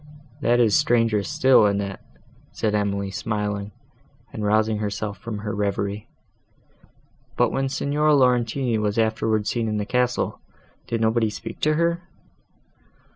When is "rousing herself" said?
4.43-5.19